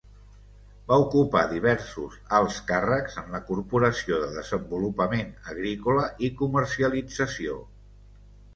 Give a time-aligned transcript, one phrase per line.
[0.91, 7.63] Va ocupar diversos alts càrrecs en la Corporació de Desenvolupament Agrícola i Comercialització.